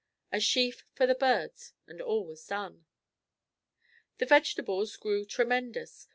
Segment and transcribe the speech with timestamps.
[0.31, 2.87] A sheaf for the birds and all was done.
[4.17, 6.07] The vegetables grew tremendous.